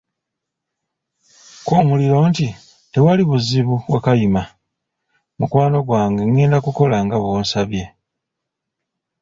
[1.65, 2.47] K'omuliro nti,
[2.91, 4.43] tewali buzibu, Wakayima,
[5.39, 7.83] mukwano gwange ngenda kukola nga bw'osabye.